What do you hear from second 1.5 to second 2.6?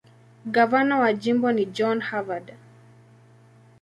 ni John Harvard.